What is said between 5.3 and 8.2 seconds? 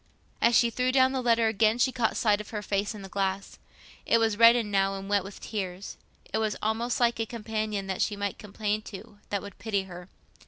tears; it was almost like a companion that she